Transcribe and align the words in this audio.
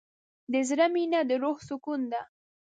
د 0.51 0.53
زړه 0.69 0.85
مینه 0.93 1.19
د 1.29 1.31
روح 1.43 1.57
سکون 1.69 2.01
ده. 2.11 2.21